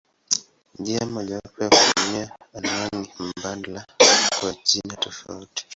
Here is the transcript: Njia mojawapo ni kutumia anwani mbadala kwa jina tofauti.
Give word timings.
Njia 0.79 1.05
mojawapo 1.05 1.63
ni 1.63 1.69
kutumia 1.77 2.31
anwani 2.53 3.09
mbadala 3.19 3.85
kwa 4.39 4.53
jina 4.65 4.95
tofauti. 4.95 5.65